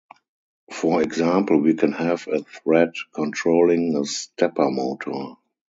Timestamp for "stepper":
4.03-4.71